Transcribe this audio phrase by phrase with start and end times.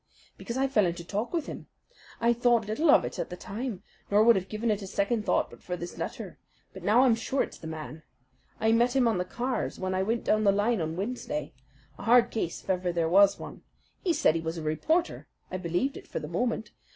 [0.35, 1.67] "Because I fell into talk with him.
[2.19, 5.27] I thought little of it at the time, nor would have given it a second
[5.27, 6.39] thought but for this letter;
[6.73, 8.01] but now I'm sure it's the man.
[8.59, 11.53] I met him on the cars when I went down the line on Wednesday
[11.99, 13.61] a hard case if ever there was one.
[14.03, 15.27] He said he was a reporter.
[15.51, 16.71] I believed it for the moment.